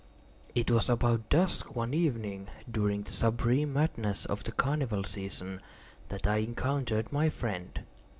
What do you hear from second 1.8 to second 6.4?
evening during the supreme madness of the carnival season, that I